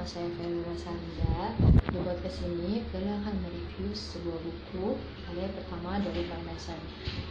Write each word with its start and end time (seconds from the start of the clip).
nama 0.00 0.16
saya 0.16 0.32
Feli 0.32 0.64
Sanda. 0.80 1.52
Di 1.92 2.00
podcast 2.00 2.40
ini, 2.48 2.80
Feli 2.88 3.12
akan 3.20 3.36
mereview 3.44 3.92
sebuah 3.92 4.40
buku 4.48 4.96
karya 4.96 5.52
pertama 5.52 6.00
dari 6.00 6.24
Parmesan. 6.24 6.80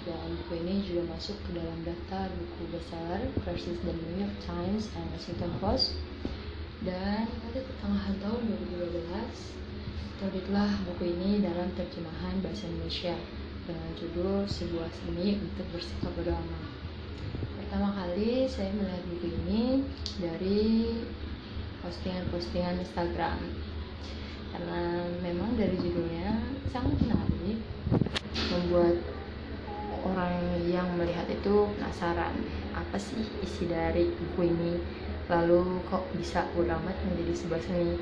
Dan 0.05 0.38
buku 0.38 0.62
ini 0.62 0.85
juga 0.85 1.10
masuk 1.10 1.33
ke 1.49 1.58
dalam 1.58 1.81
daftar 1.81 2.29
buku 2.29 2.69
bestseller 2.69 3.26
versus 3.42 3.74
The 3.81 3.90
New 3.90 4.21
York 4.21 4.37
Times 4.46 4.85
and 4.94 5.10
Washington 5.10 5.49
Post. 5.58 5.97
Dan 6.85 7.26
pada 7.42 7.58
pertengahan 7.58 8.15
tahun 8.21 8.42
2012, 8.53 10.22
terbitlah 10.22 10.70
buku 10.94 11.10
ini 11.10 11.42
dalam 11.42 11.74
terjemahan 11.74 12.38
bahasa 12.46 12.70
Indonesia 12.70 13.17
dengan 13.65 13.90
judul 13.97 14.46
Sebuah 14.46 14.94
Seni 14.94 15.42
untuk 15.42 15.65
Bersikap 15.74 16.13
Amat. 16.22 16.63
Pertama 17.58 17.98
kali 17.98 18.45
saya 18.45 18.70
melihat 18.77 19.02
buku 19.09 19.26
ini 19.30 19.81
dari 20.22 20.62
postingan-postingan 21.90 22.85
Instagram. 22.85 23.41
Karena 24.53 25.09
memang 25.25 25.57
dari 25.57 25.73
judulnya 25.73 26.38
sangat 26.70 27.02
menarik 27.02 27.57
membuat 28.53 29.02
orang 30.05 30.38
yang 30.70 30.85
melihat 30.93 31.25
itu 31.25 31.65
penasaran 31.73 32.45
apa 32.77 32.98
sih 33.02 33.25
isi 33.41 33.65
dari 33.65 34.13
buku 34.13 34.53
ini? 34.53 34.77
Lalu 35.34 35.81
kok 35.89 36.05
bisa 36.13 36.45
amat 36.53 36.98
menjadi 37.09 37.34
sebuah 37.34 37.62
seni? 37.65 37.98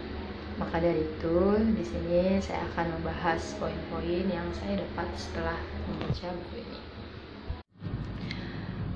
Maka 0.60 0.84
dari 0.84 1.08
itu 1.08 1.40
di 1.80 1.84
sini 1.88 2.44
saya 2.44 2.68
akan 2.76 3.00
membahas 3.00 3.56
poin-poin 3.56 4.28
yang 4.28 4.48
saya 4.52 4.84
dapat 4.84 5.08
setelah 5.16 5.60
membaca 5.88 6.28
buku 6.34 6.66
ini 6.66 6.87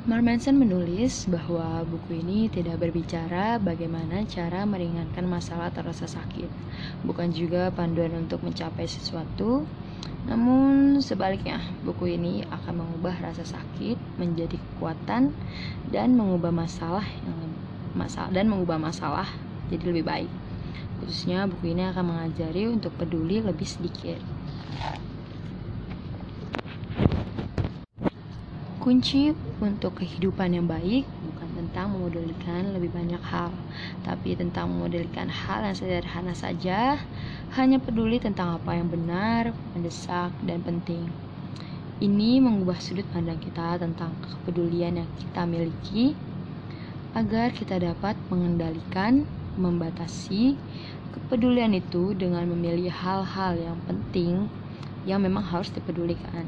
Mark 0.01 0.25
Manson 0.25 0.57
menulis 0.57 1.29
bahwa 1.29 1.85
buku 1.85 2.25
ini 2.25 2.49
tidak 2.49 2.81
berbicara 2.81 3.61
bagaimana 3.61 4.25
cara 4.25 4.65
meringankan 4.65 5.29
masalah 5.29 5.69
atau 5.69 5.85
rasa 5.85 6.09
sakit, 6.09 6.49
bukan 7.05 7.29
juga 7.29 7.69
panduan 7.69 8.09
untuk 8.17 8.41
mencapai 8.41 8.89
sesuatu. 8.89 9.61
Namun 10.25 10.97
sebaliknya, 11.05 11.61
buku 11.85 12.17
ini 12.17 12.41
akan 12.49 12.81
mengubah 12.81 13.13
rasa 13.21 13.45
sakit 13.45 14.17
menjadi 14.17 14.57
kekuatan 14.57 15.37
dan 15.93 16.17
mengubah 16.17 16.49
masalah 16.49 17.05
yang 17.21 17.37
masalah 17.93 18.33
dan 18.33 18.49
mengubah 18.49 18.81
masalah 18.81 19.29
jadi 19.69 19.85
lebih 19.85 20.09
baik. 20.09 20.31
Khususnya 20.97 21.45
buku 21.45 21.77
ini 21.77 21.85
akan 21.85 22.09
mengajari 22.09 22.65
untuk 22.73 22.89
peduli 22.97 23.37
lebih 23.37 23.69
sedikit. 23.69 24.17
Kunci 28.81 29.29
untuk 29.61 30.01
kehidupan 30.01 30.57
yang 30.57 30.65
baik 30.65 31.05
bukan 31.05 31.49
tentang 31.53 31.93
memodelkan 31.93 32.73
lebih 32.73 32.89
banyak 32.89 33.21
hal, 33.21 33.53
tapi 34.01 34.33
tentang 34.33 34.73
memodelkan 34.73 35.29
hal 35.29 35.61
yang 35.61 35.77
sederhana 35.77 36.33
saja, 36.33 36.97
hanya 37.53 37.77
peduli 37.77 38.17
tentang 38.17 38.57
apa 38.57 38.73
yang 38.73 38.89
benar, 38.89 39.53
mendesak, 39.77 40.33
dan 40.49 40.65
penting. 40.65 41.13
Ini 42.01 42.41
mengubah 42.41 42.81
sudut 42.81 43.05
pandang 43.13 43.37
kita 43.37 43.77
tentang 43.77 44.17
kepedulian 44.25 45.05
yang 45.05 45.09
kita 45.21 45.45
miliki 45.45 46.17
agar 47.13 47.53
kita 47.53 47.77
dapat 47.77 48.17
mengendalikan, 48.33 49.29
membatasi 49.61 50.57
kepedulian 51.13 51.77
itu 51.77 52.17
dengan 52.17 52.49
memilih 52.49 52.89
hal-hal 52.89 53.61
yang 53.61 53.77
penting 53.85 54.49
yang 55.05 55.25
memang 55.25 55.41
harus 55.41 55.73
dipedulikan 55.73 56.45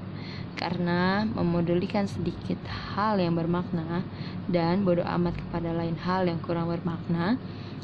karena 0.54 1.26
memodulikan 1.26 2.06
sedikit 2.06 2.62
hal 2.70 3.18
yang 3.18 3.34
bermakna 3.34 4.06
dan 4.48 4.86
bodoh 4.86 5.06
amat 5.06 5.34
kepada 5.36 5.74
lain 5.74 5.98
hal 5.98 6.30
yang 6.30 6.38
kurang 6.40 6.70
bermakna 6.70 7.42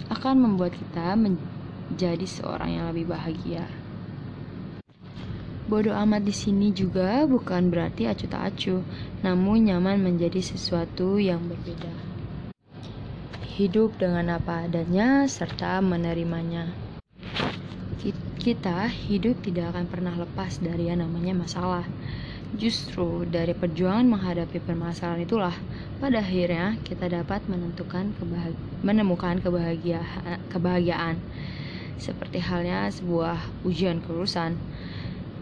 akan 0.07 0.35
membuat 0.39 0.77
kita 0.77 1.17
menjadi 1.17 2.23
seorang 2.23 2.79
yang 2.79 2.85
lebih 2.93 3.09
bahagia. 3.09 3.67
Bodoh 5.69 5.93
amat 5.93 6.25
di 6.25 6.33
sini 6.33 6.73
juga 6.73 7.29
bukan 7.29 7.69
berarti 7.69 8.09
acuh 8.09 8.25
tak 8.25 8.41
acuh, 8.53 8.81
namun 9.21 9.69
nyaman 9.69 10.01
menjadi 10.01 10.41
sesuatu 10.41 11.21
yang 11.21 11.45
berbeda. 11.45 11.93
Hidup 13.53 14.01
dengan 14.01 14.41
apa 14.41 14.65
adanya 14.65 15.29
serta 15.29 15.77
menerimanya. 15.77 16.88
Kita 18.39 18.87
hidup 18.87 19.43
tidak 19.43 19.75
akan 19.75 19.91
pernah 19.91 20.15
lepas 20.15 20.63
dari 20.63 20.87
yang 20.87 21.03
namanya 21.03 21.35
masalah. 21.35 21.83
Justru 22.55 23.27
dari 23.27 23.51
perjuangan 23.51 24.07
menghadapi 24.07 24.63
permasalahan 24.63 25.27
itulah 25.27 25.51
pada 25.99 26.23
akhirnya 26.23 26.79
kita 26.87 27.11
dapat 27.11 27.43
menentukan 27.51 28.15
kebahagi 28.15 28.55
menemukan 28.79 29.43
kebahagiaan, 29.43 30.39
kebahagiaan. 30.55 31.19
Seperti 31.99 32.39
halnya 32.39 32.87
sebuah 32.87 33.67
ujian 33.67 33.99
kelulusan. 34.07 34.55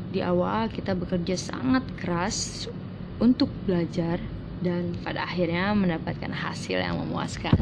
Di 0.09 0.25
awal 0.25 0.65
kita 0.73 0.97
bekerja 0.97 1.37
sangat 1.37 1.85
keras 2.01 2.65
untuk 3.21 3.53
belajar 3.69 4.17
dan 4.65 4.97
pada 5.05 5.21
akhirnya 5.21 5.69
mendapatkan 5.77 6.33
hasil 6.33 6.81
yang 6.81 6.97
memuaskan. 6.97 7.61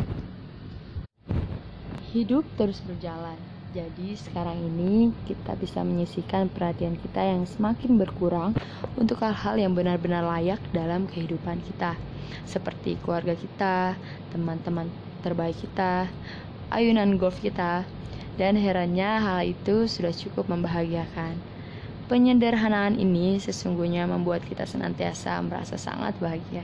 Hidup 2.16 2.48
terus 2.56 2.80
berjalan 2.88 3.55
jadi 3.76 4.16
sekarang 4.16 4.72
ini 4.72 5.12
kita 5.28 5.52
bisa 5.60 5.84
menyisihkan 5.84 6.48
perhatian 6.48 6.96
kita 6.96 7.20
yang 7.20 7.44
semakin 7.44 8.00
berkurang 8.00 8.56
untuk 8.96 9.20
hal-hal 9.20 9.60
yang 9.60 9.76
benar-benar 9.76 10.24
layak 10.24 10.64
dalam 10.72 11.04
kehidupan 11.12 11.60
kita. 11.60 12.00
Seperti 12.48 12.96
keluarga 13.04 13.36
kita, 13.36 14.00
teman-teman 14.32 14.88
terbaik 15.28 15.60
kita, 15.60 16.08
ayunan 16.72 17.20
golf 17.20 17.36
kita, 17.44 17.84
dan 18.40 18.56
herannya 18.56 19.20
hal 19.20 19.44
itu 19.44 19.92
sudah 19.92 20.16
cukup 20.16 20.48
membahagiakan. 20.48 21.36
Penyederhanaan 22.08 22.96
ini 22.96 23.44
sesungguhnya 23.44 24.08
membuat 24.08 24.48
kita 24.48 24.64
senantiasa 24.64 25.36
merasa 25.44 25.76
sangat 25.76 26.16
bahagia. 26.24 26.64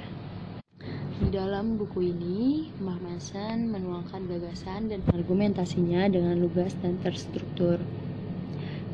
Dalam 1.32 1.80
buku 1.80 2.12
ini, 2.12 2.68
Mark 2.84 3.00
Manson 3.00 3.72
menuangkan 3.72 4.28
gagasan 4.28 4.92
dan 4.92 5.00
argumentasinya 5.16 6.12
dengan 6.12 6.36
lugas 6.44 6.76
dan 6.84 7.00
terstruktur. 7.00 7.80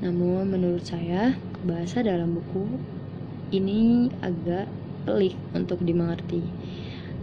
Namun 0.06 0.46
menurut 0.46 0.86
saya, 0.86 1.34
bahasa 1.66 2.06
dalam 2.06 2.38
buku 2.38 2.78
ini 3.50 4.14
agak 4.22 4.70
pelik 5.09 5.34
untuk 5.58 5.81
dimengerti. 5.81 6.46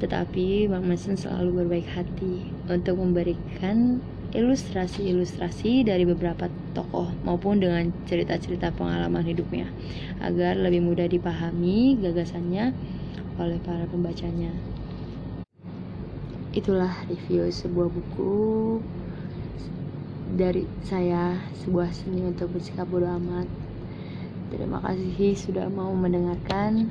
Tetapi 0.03 0.67
Mark 0.67 0.83
Manson 0.83 1.15
selalu 1.15 1.63
berbaik 1.63 1.87
hati 1.95 2.51
untuk 2.67 2.99
memberikan 2.99 4.03
ilustrasi-ilustrasi 4.35 5.87
dari 5.87 6.03
beberapa 6.11 6.51
tokoh 6.75 7.15
maupun 7.23 7.63
dengan 7.63 7.95
cerita-cerita 8.11 8.75
pengalaman 8.75 9.23
hidupnya 9.23 9.71
agar 10.19 10.59
lebih 10.59 10.83
mudah 10.83 11.07
dipahami 11.07 12.03
gagasannya 12.03 12.75
oleh 13.39 13.63
para 13.63 13.87
pembacanya 13.87 14.74
itulah 16.55 16.95
review 17.11 17.51
sebuah 17.51 17.91
buku 17.91 18.79
dari 20.39 20.63
saya 20.87 21.35
sebuah 21.67 21.91
seni 21.91 22.23
untuk 22.23 22.55
bersikap 22.55 22.87
bodoh 22.87 23.11
amat. 23.11 23.51
Terima 24.55 24.79
kasih 24.87 25.35
sudah 25.35 25.67
mau 25.67 25.91
mendengarkan 25.99 26.87